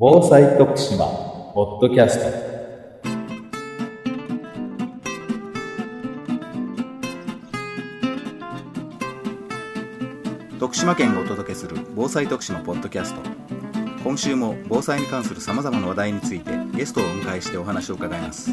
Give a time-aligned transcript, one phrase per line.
[0.00, 1.06] 防災徳島
[1.54, 2.26] ポッドキャスト。
[10.60, 13.20] 徳島県がお届けする防災徳島ポッドキャスト。
[14.04, 18.52] 今週も防災に関するさまざまな話題についてゲストをお迎えしてお話を伺います。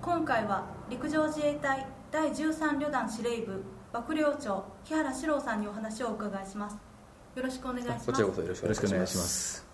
[0.00, 3.62] 今回は陸上自衛隊第13旅団司令部
[3.92, 6.78] 幕僚長木原史郎さんにお話をお伺いします
[7.36, 8.06] よろしくお願いします。
[8.06, 9.66] こちらこそよろしくお願いします。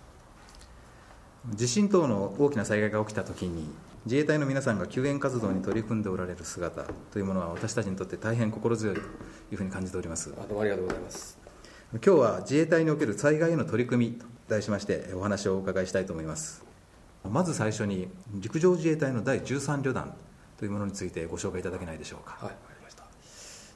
[1.55, 3.69] 地震等の大きな災害が起きた時に
[4.05, 9.05] 自衛隊の皆さんが救援活動に取り組んでおられる姿というものは私たちにとって大変心強いとい
[9.53, 10.35] うふうに感じております。
[10.37, 11.39] あどうもありがとうございます。
[11.93, 16.65] 今日は自衛隊における災害への取り組みと題しましてお話をお伺いしたいと思います。
[17.31, 20.15] まず最初に陸上自衛隊の第13旅団
[20.59, 22.39] というものについてご紹介いただけないでしょうか。
[22.41, 23.05] はいわかりました。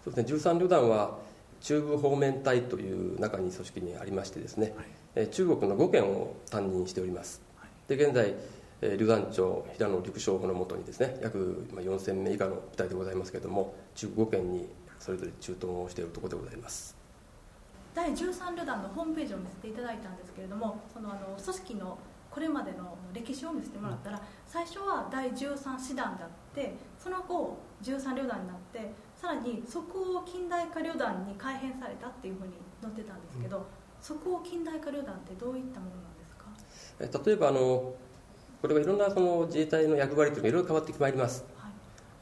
[0.03, 1.19] そうですね13旅団は
[1.61, 4.75] 中部方面隊という中に組織にありましてですね、
[5.15, 7.43] えー中国の5県を担任しております。
[7.89, 8.35] で現在
[8.83, 14.69] えー旅団長平野陸将補のもとにですね約まあ4000名以下の部隊でございますけれども中国5県に
[14.99, 16.97] それぞれ駐屯をしているところでございます。
[17.95, 21.99] 第13旅団のホームページを見せていただいたんですけれどもそのあの組織の
[22.31, 33.67] これまでの歴史を見せてもらったら最初は第13師団だってその後13旅団になってさらに即応近代化旅団に改編されたっていうふうに載ってたんですけど、
[34.01, 36.45] 即応近代化旅団ってどういったものなんですか？
[37.01, 37.95] えー例えばあの
[38.63, 41.45] これはいろんなその自衛隊の役割というのがいろいろ変わってまいります。
[41.57, 41.73] はい。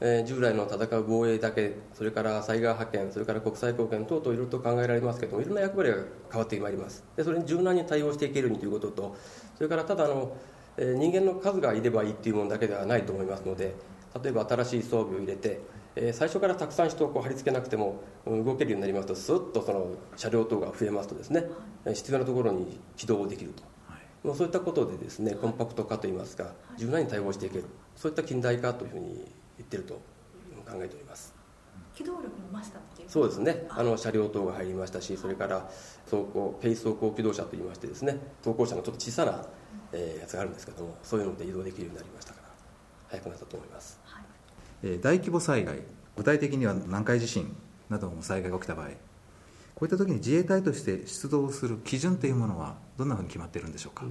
[0.01, 5.97] えー従来の戦う防衛だけそれから災害派遣それから国際貢献等々いろいろと考えられますけどもいろんな役割が
[6.31, 7.03] 変わってまいります。
[7.15, 9.15] でそれに柔軟に対応していけるようにということと
[9.55, 10.35] それからただあの、
[10.77, 13.75] えー人間の数がいればいいっていうものだけではないと思いますので
[14.21, 15.61] 例えば新しい装備を入れて、
[15.95, 21.45] えー最初からたくさん人をこう貼り付けなくてもうん動けるようになりますとスッとその車両等が増えますとですね
[21.85, 23.63] えー必要なところに起動できると。
[24.23, 29.93] もうそういったことでですねコンパクト化といいますか柔軟に対応していけるそういった近代化というふうに言ってると
[30.65, 31.35] 考えております。
[31.93, 33.67] 機動力も増したっていうそうですね。
[33.69, 33.81] あ。
[33.83, 35.69] の車両等が入りましたしそれから
[36.09, 39.45] 走行軽走行機動車といいましてですね走行車のちょっと小さな、
[39.93, 42.47] えーやつがあるんですけどもそういうので移動できるようになりましたから
[43.09, 43.99] 早くなったと思います
[45.01, 45.79] 大規模災害
[46.15, 47.55] 具体的には南海地震
[47.89, 48.89] などの災害が起きた場合
[49.75, 54.05] こういった時に自衛隊として出動する基準というものはどんなふうに決まっているんでしょうか、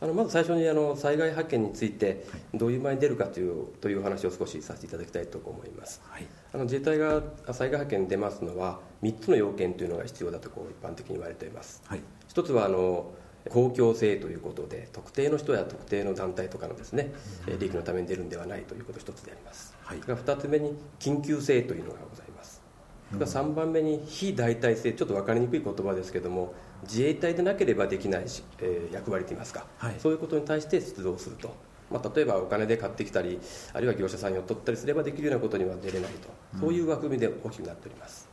[0.00, 6.02] あのまず最初にあの災害派遣についてどういう場合に出るかというというお話を少しさせていただきたいと思います。
[6.08, 6.26] はい。
[6.52, 11.82] あの自衛隊が災害派遣に出ますのは3つの要件というのが必要だとこう一般的に言われています。
[11.86, 12.00] はい。
[12.28, 13.10] 一つはあの
[13.50, 17.12] 公共性ということで特定の人や特定の団体とかのですね、
[17.46, 19.98] えー利益のために出るんではないということ一つであります、はい。
[19.98, 22.62] それから二つ目に緊急性というのがございます。
[23.08, 29.94] それから3番目に非代替性ちょっと分かりにくい言葉ですけども自衛隊でなければできないし、えー役割といいますか、はい。
[29.98, 31.54] そういうことに対して出動すると、
[31.90, 33.38] まあ、例えばお金で買ってきたり
[33.72, 36.28] あるいは業者さんに取ったりすればできるようなことには出れないと。
[36.58, 38.28] そういう枠組みで大きくなっております。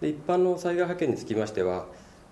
[0.00, 1.86] で一般の災害派遣につきましては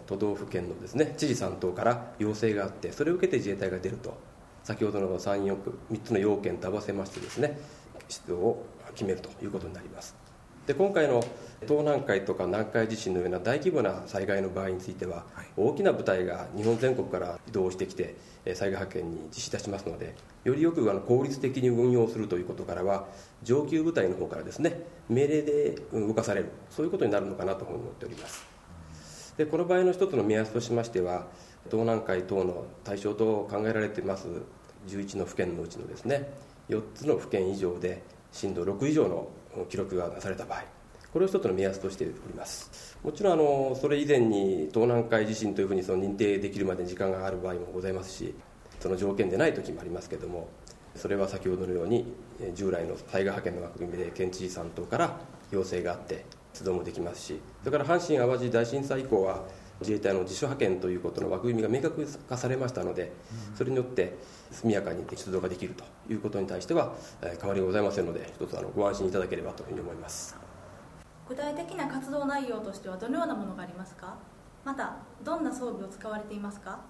[0.09, 4.17] 都道府県のですね知事3党から要請があってそれを受けて自衛隊が出ると。
[4.65, 7.59] 先ほどの3、4区3つの要件と合わせましてですね
[8.09, 10.15] 出動を決めるということになります。
[10.67, 11.25] で今回の
[11.63, 15.25] 東南海とか南海地震のような大規模な災害の場合については、
[15.57, 20.15] 大きな部隊が日本全国から移動してきて災害派遣に実施いたしますので
[20.45, 23.07] よりよくあの効率的に運用するということからは
[23.43, 26.51] 上級部隊の方からですね命令で動かされる。
[26.69, 28.58] そういうことになるのかなと思っております。
[29.39, 31.27] でこの場合の一つの目安としましては
[31.67, 34.27] 東南海等の対象と考えられています
[34.89, 36.29] 11の府県のうちのですね
[36.69, 39.29] 4つの府県以上で震度6以上の
[39.69, 40.65] 記録がなされた場合
[41.13, 42.99] これを一つの目安としております。
[43.03, 48.35] もちろんあのそれ以前に東南海地震というふうにその認定できるまでに時間がある場合もございますし
[48.79, 50.49] その条件でない時もありますけれども
[50.95, 52.13] それは先ほどのように
[52.55, 55.19] 従来の災害派遣の枠組みで県知事さん等から
[55.51, 59.45] 要請があって出動もできますしそれから阪神・淡路大震災以降は
[59.81, 63.13] 自衛隊の自主派遣ということの枠組みが明確化されましたので
[63.55, 64.17] それによって
[64.51, 70.37] 速やかに出動ができるということに対してはえー変わりがございませんので一つあのご安心いただければというふうに思います。
[71.29, 74.17] 具体的な活動内容としてはどのようなものがありますか？
[74.65, 76.81] またどんな装備を使われていますか？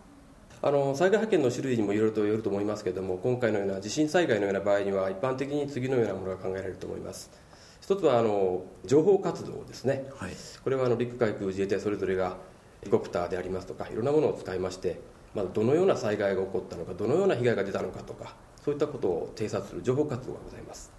[0.63, 7.31] あの災害派遣の種類にもいろいろとよると思いますけれども今回のような地震災害のような場合には一般的に次のようなものが考えられると思います
[7.89, 10.05] 一つはあの情報活動ですね。
[10.15, 10.33] はい。
[10.63, 12.37] これはあの陸海空自衛隊それぞれが
[12.81, 15.01] ヘリコプターでありますとかいろんなものを使いまして、
[15.35, 20.93] まあ、どのような災害が起こったのかどのような被害が出たのかとかそういったことを偵察する情報活動がございます。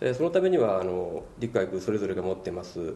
[0.00, 2.94] えーそのためにはあの陸海空それぞれが持ってます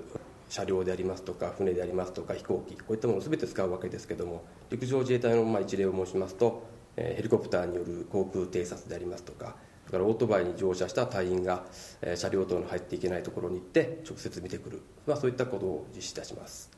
[0.49, 6.63] 車両でありますとか船でありますとか飛行機こういったものを全て使うわけですけども陸上自衛隊のまあ一例を申しますと、
[6.97, 9.57] えーヘリコプターによる航空偵察でありますとか
[9.91, 11.65] それからオートバイに乗車した隊員が、
[12.01, 16.71] えー車両等の入っていけないところに行って直接見てくる、まあ、そういったことを実施いたします。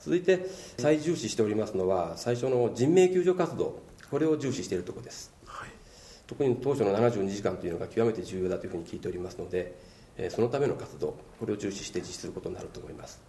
[0.00, 0.46] 続いて
[0.78, 3.80] 最重視しておりますのは最初の人命救助活動。
[4.10, 5.32] これを重視しているところです。
[5.46, 5.70] はい。
[6.26, 9.74] 特に当初の72時間というのが極めて重要だというふうに聞いておりますので、
[10.18, 13.22] えーそのための活動これを重視して実施することになると思います、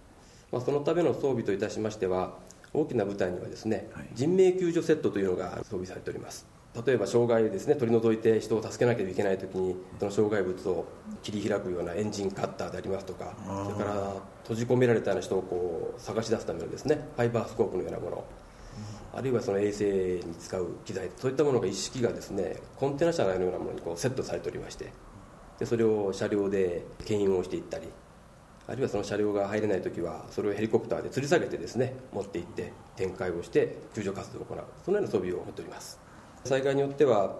[0.51, 2.37] まあ、そのための装備といたしましては
[2.73, 4.09] 大きな部隊にはですね、はい。
[4.13, 10.85] 人命救助セットというのが装備されております例えば障害ですね取り除いて人を助けなければいけないときにその障害物を
[11.23, 14.13] 切り開くようなエンジンカッターでありますとかそれから
[14.43, 18.25] 閉じ込められたような人をこう探し出すためのですねファイバースコープのようなもの。
[19.13, 24.91] あるいはその衛星に使う機材そういったものが一式がですねコンテナ車のようなものにこうセットされておりまして
[25.57, 27.87] でそれを車両で牽引をしていったり
[28.67, 34.63] あるいはその車両が入れない時はそれをヘリコプターで吊り下げてですね持って行って展開をして救助活動を行う。
[34.85, 36.06] そのような装備を持っております
[36.47, 37.35] 災害によっては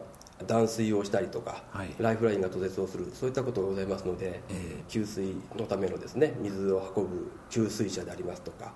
[0.46, 1.96] 断水をしたりとか、はい。
[1.98, 8.74] ライフラインが途絶をするそういったことがございますので、え給水のためのですね水を運ぶ給水車でありますとか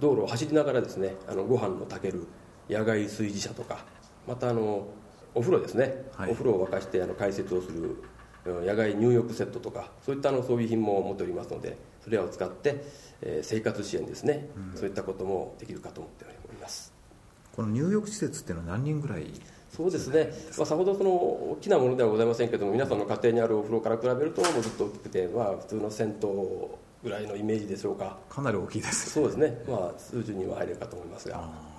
[0.00, 2.26] 道路を走りながらですねあのご飯の炊ける
[2.70, 3.84] 野外炊事車とか
[4.28, 4.86] またあの
[5.34, 6.30] お風呂ですね、はい。
[6.30, 7.96] お風呂を沸かしてあの解説をする
[8.46, 12.84] うん野外入浴セットとかそういったあの装備品も持っておりますのでそれらを使って、
[13.22, 16.93] えー生活支援ですね、そういったこともできるかと思っております
[17.54, 19.26] この入浴施設っていうのは何人ぐらい
[19.70, 26.28] そうですね、まあ、さほどその大きなものではございませんけども皆さんの家庭にあるお風呂から比べるともうずっと大きくて、まあ、普通の銭湯
[27.02, 28.16] ぐらいのイメージでしょうか。
[28.30, 31.38] かなり大きいですそうですね、まあ、数十人は入れるかと思いますが。
[31.38, 31.74] あ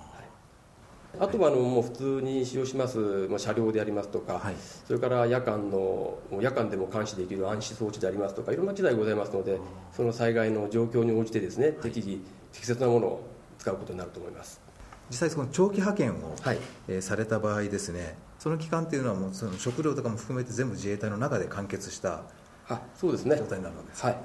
[1.18, 2.98] あとはあのもう普通に使用します、
[3.30, 4.54] まあ、車両でありますとか、はい。
[4.86, 9.58] それから夜間の夜間でも監視できる暗視装置でありますとかいろんな機材がございますので
[9.92, 12.18] その災害の状況に応じてですね適宜
[12.52, 13.26] 適切なものを
[13.58, 14.65] 使うことになると思います
[15.10, 16.58] 実際その長期派遣を、はい。
[16.88, 22.22] えーされた場合ですねその期間っていうのはもうその食料とかも含めて全部自衛隊の中で完結した
[22.68, 23.36] あそうですね。
[23.36, 24.16] 状態になるわけです、はい。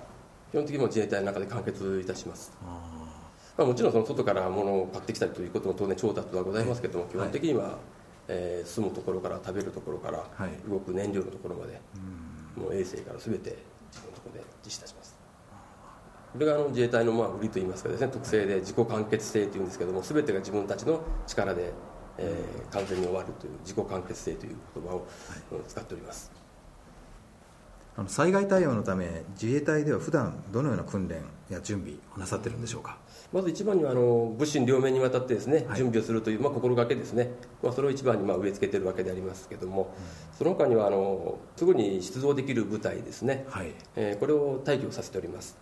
[0.52, 2.52] 基本的にも自衛隊の中で完結いたします。
[2.64, 2.92] あ
[3.58, 7.12] まあ、もちろんその外から物を買ってきたりということも当然調達はございますけども、はい。
[7.14, 7.78] 基本的には、
[8.28, 10.70] えー住むところから食べるところから、はい。
[10.70, 11.80] 動く燃料のところまで、
[12.56, 13.58] もう衛星から全て
[13.92, 15.18] 自分のところで実施いたします
[16.34, 21.74] これがあの自衛隊のまあ売りといいますかですね特性で自己完結性というんですけども全てが自分たちの力で、
[22.18, 25.08] えー完全に終わるという自己完結性という言葉を、
[25.52, 26.32] うん使っております。
[27.98, 32.98] あの災害対応のため自衛隊では普段どのような訓練や準備をなさってるんでしょうか？
[33.34, 35.78] まず一番にはあの物心両面にわたってですね、はい。
[35.78, 37.32] 準備をするという、まあ、心がけですね、
[37.62, 39.94] まあ、それを一番にまあ植え付けているわけでありますけども、
[40.38, 43.74] その他にはあのすぐに出動できる部隊ですね、はい。
[43.98, 45.58] えーこれを待機をさせております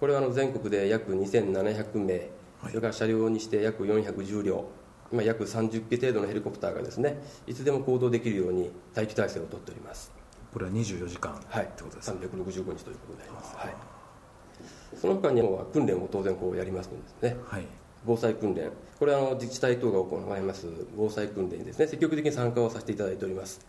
[0.00, 2.30] これはあの全国で約2700名、はい。
[2.68, 4.64] それから車両にして約410両。
[5.12, 10.12] 今約30機程度のヘリコプターがですねいつでも行動できるように待機体制を取っております。
[10.52, 11.64] これは24時間はい。
[11.64, 13.74] ってことですか、365日ということになります、はい、
[14.96, 17.40] その他には訓練を当然こうやりますのでね。
[17.44, 17.64] はい。
[18.06, 18.70] 防災訓練。
[18.98, 23.60] これはあの自治体等が行います防災訓練にですね積極的に参加をさせていただいております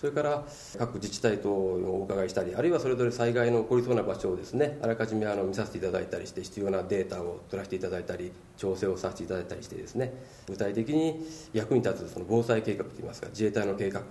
[0.00, 0.44] それから
[0.78, 10.12] 各自治体等をお伺いしたりあるいはそれぞれ災害の起こりそうな場所をですねあらかじめあの見させていただいたりして必要なデータを取らせていただいたり調整をさせていただいたりしてですね
[10.48, 14.02] 具体的に役に立つその防災計画といいますか自衛隊の計画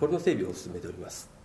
[0.00, 1.43] これの整備を進めております。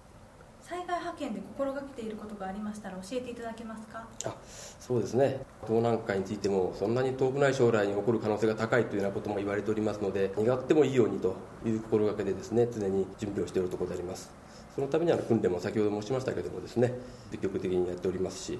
[1.19, 4.07] 災害派遣で心がけていることがありましたら教えていただけますか？
[4.25, 4.35] あ
[4.79, 5.41] そうですね。
[5.63, 11.35] 東南海についてもそんなに遠くない将来に起こる可能性が高いというようなことも言われておりますので願ってもいいようにと
[11.65, 14.31] いう心がけでですね常に準備をしているところであります。
[14.73, 16.93] そのためにあの訓練も先ほど申しましたけれどもですね
[17.31, 18.59] 積極的にやっておりますし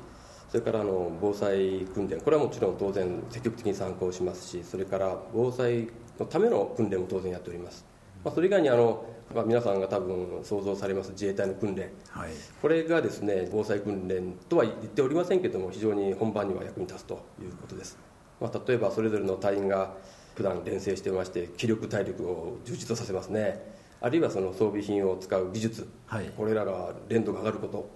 [0.49, 5.87] それからあの防災訓練これはもちろん当然積極的に参加をしますしそれから防災
[6.19, 7.85] のための訓練も当然やっております、
[8.23, 11.91] まあ、それ以外にあの、まあ、皆さんが多分想像されます自衛隊の訓練。
[12.09, 12.31] はい。
[12.61, 17.97] これがですね防災訓練とは言っておりませんけども非常に本番には役に立つということです、
[18.41, 19.93] まあ、例えばそれぞれの隊員が
[20.35, 23.77] 普段練成してまして気力体力を充実させますね。
[24.01, 26.31] あるいはその装備品を使う技術、はい。
[26.37, 27.89] これらが連度が上がること。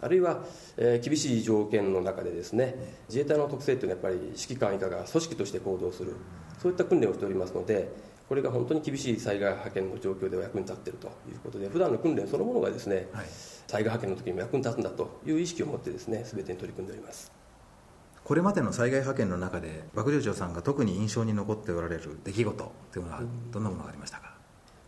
[0.00, 0.42] あるいは、
[0.78, 2.74] えー厳しい条件の中でですね
[3.08, 6.16] 自衛隊の特性というのはやっぱり指揮官以下が組織として行動する。
[6.60, 7.88] そういった訓練をしておりますので
[8.28, 13.26] これが本当に厳しい災害派遣の状況では役に立っているということで普段の訓練そのものがですね、はい。
[13.66, 17.32] 災害派遣の時にも役に立つんだという意識を持ってですね全てに取り組んでおります。
[18.24, 24.34] これまでの災害派遣の中で幕僚長さんが特に印象に残っておられる出来事というのはどんなものがありましたか、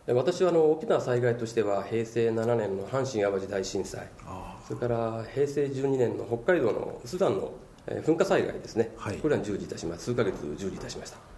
[0.07, 4.07] で私はあの大きな災害としては平成7年の阪神・淡路大震災。
[4.25, 7.51] あそれから平成12年の北海道のスダンの
[7.87, 9.17] えー噴火災害ですね、はい。
[9.17, 10.05] これらに従事いたします。
[10.05, 11.34] 数ヶ月従事いたしました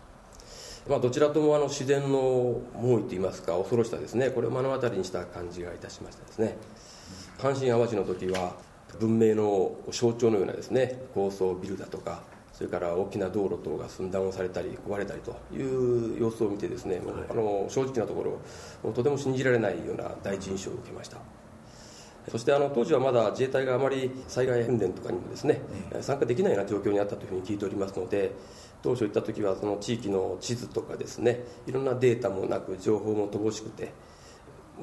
[0.89, 4.29] まあ、どちらともあの自然の猛威といいますか恐ろしさですね。
[4.29, 6.58] これを目の当たりにした感じがいたしましたですね。
[7.39, 8.56] 阪神・淡路の時は
[9.00, 12.22] 文明の象徴のようなですね高層ビルだとか
[12.53, 18.24] それから大きな道路等が寸断をされたり壊れたりという様子を見てですね、もうあの正直なとこ
[18.84, 21.17] ろとても信じられないような第一印象を受けました。
[22.30, 25.62] そしてあの当時はまだ自衛隊があまり災害訓練とかにもですね、
[26.02, 28.34] 参加できないような状況にあったというふうに聞いておりますので
[28.82, 33.92] 当初行った時はその地域の地図とかですねいろんなデータもなく情報も乏しくて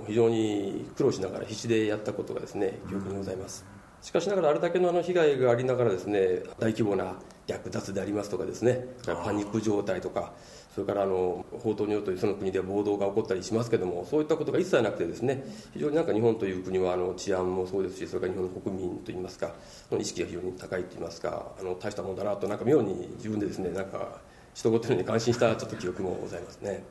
[0.07, 3.65] 非常に苦労しながら必死でやったことがですね記憶にございます。
[4.03, 7.15] しかしながらあれだけのあの被害がありながらですね大規模な
[7.47, 8.87] 略奪でありますとかですね
[9.25, 10.33] パニック状態とか
[10.75, 19.53] それからあの報道によるとその国で暴動が起こったりしますけどもそういったことが一切なくてですね非常になんか日本という国はあの治安もそうですしそれから日本の国民といいますか
[19.91, 24.21] の意識が非常に高いといいますかあの大したもんだなとなんか妙に自分でですねなんか
[24.55, 26.85] 人事のように感心したちょっと記憶もございますね。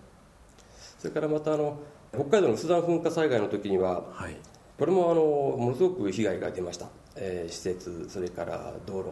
[1.00, 1.80] それからまたあの
[2.14, 4.36] 北海道のスダン噴火災害の時にははい。
[4.78, 9.12] これもあのものすごく被害が出ました、えー施設それから道路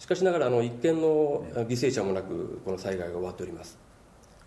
[0.00, 3.78] しかしながらあの一件の犠牲者もなくこの災害が終わっております。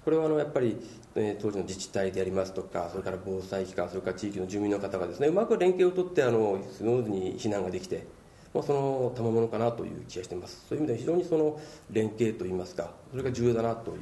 [0.04, 0.76] これはあのやっぱり、
[1.16, 8.08] え当時の自治体でありますとかそれから防災機関それから地域の住民の方がですねうまく連携を取ってあのスムーズに避難ができて、
[8.52, 10.66] まあ、その賜物かなという気がしています。
[10.68, 11.60] そういう意味では非常にその
[11.92, 13.98] 連携といいますかそれが重要だなという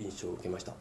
[0.00, 0.72] 印象を受けました。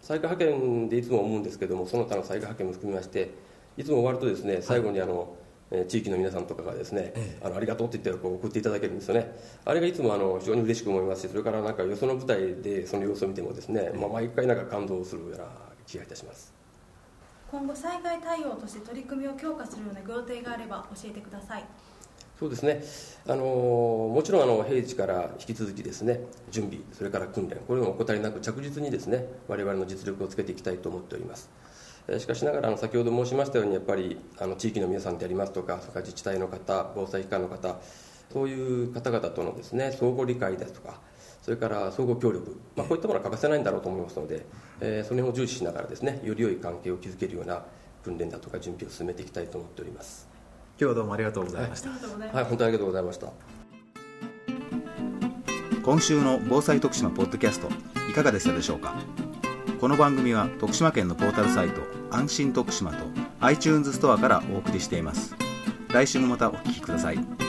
[0.00, 3.32] 災害派遣でいつも思うんですけどもその他の災害派遣も含めまして
[3.76, 5.45] いつも終わるとですね最後にあの、えー
[5.88, 9.36] 地域の皆さんとかがですね、えあのありがとうって言ってこう送っていただけるんですよね。
[9.64, 15.44] あれがいつもあの非常に嬉しく思いますしそれからなんかよその舞台でその様子を見てもですね、まあ、毎回なんか感動するような
[15.86, 16.54] 気がいたします。
[17.50, 21.64] 今後災害対応として取り組みを強化するようなご予定があれば教えてください。
[22.38, 22.84] そうですね。
[23.26, 26.20] あのもちろんあの平時から引き続きですね
[26.50, 31.50] 準備それから訓練これも怠りなく着実にですね我々の実力をつけていきたいと思っております。
[31.60, 31.75] えー
[32.18, 37.76] しかしながらあの先ほど申しましたようにやっぱりあの地域の皆さんでありますとかそれから自治体の方防災機関の方
[38.32, 41.00] そういう方々とのですね相互理解ですとか
[41.42, 44.46] それから相互協力、まあ、こういったものは欠かせないんだろうと思いますので、
[44.80, 47.64] えーその辺を重視しながらですねより良い関係を築けるような
[48.04, 50.28] 訓練だとか準備を進めていきたいと思っております。
[50.78, 51.88] 今日はどうもありがとうございました。
[51.90, 51.96] は
[52.42, 52.44] い。
[52.44, 53.32] 本当にありがとうございました。
[55.84, 57.68] 今週の防災徳島ポッドキャスト
[58.10, 58.94] いかがでしたでしょうか？
[59.78, 63.04] この番組は徳島県のポータルサイト安心徳島と
[63.40, 65.34] iTunes ストアからお送りしています。
[65.88, 67.45] 来週もまたお聞きください。